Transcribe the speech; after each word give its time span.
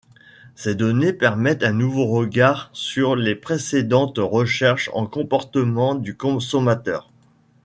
Ces 0.55 0.73
données 0.73 1.13
permettent 1.13 1.61
un 1.61 1.73
nouveau 1.73 2.07
regard 2.07 2.71
sur 2.73 3.15
les 3.15 3.35
précédentes 3.35 4.17
recherches 4.17 4.89
en 4.95 5.05
comportement 5.05 5.93
du 5.93 6.17
consommateur. 6.17 7.11